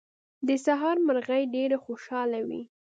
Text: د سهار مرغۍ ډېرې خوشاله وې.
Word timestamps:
د 0.47 0.49
سهار 0.65 0.97
مرغۍ 1.07 1.43
ډېرې 1.55 1.77
خوشاله 1.83 2.39
وې. 2.47 2.61